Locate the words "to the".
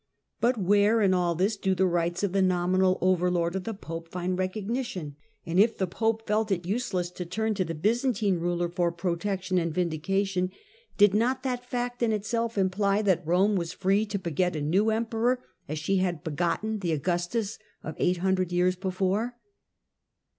7.53-7.75